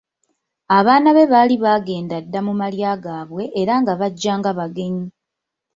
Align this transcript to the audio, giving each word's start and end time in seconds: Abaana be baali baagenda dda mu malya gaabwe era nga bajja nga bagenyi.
Abaana 0.77 1.09
be 1.15 1.25
baali 1.31 1.55
baagenda 1.63 2.17
dda 2.25 2.39
mu 2.47 2.53
malya 2.59 2.91
gaabwe 3.03 3.43
era 3.61 3.73
nga 3.81 3.93
bajja 3.99 4.33
nga 4.39 4.51
bagenyi. 4.59 5.05